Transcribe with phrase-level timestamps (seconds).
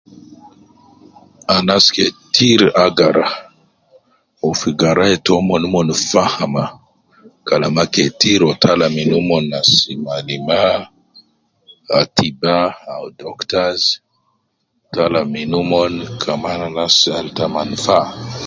[1.55, 3.27] Anas ketir agara,
[4.41, 6.65] wu fi garaya tomon mon fahma
[7.47, 9.69] kalama ketir wu tala min omon nas
[10.03, 10.59] malima,
[11.89, 12.55] khatiba
[12.93, 13.81] au doctors
[14.93, 15.93] tala min omon
[16.23, 17.97] kaman anas al ta manfa